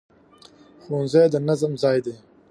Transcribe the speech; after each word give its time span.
ښوونځی 0.83 1.25
د 1.33 1.35
نظم 1.47 1.71
ځای 1.83 1.97
دی 2.05 2.15